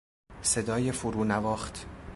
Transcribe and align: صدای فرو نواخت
صدای 0.41 0.91
فرو 0.91 1.23
نواخت 1.23 1.85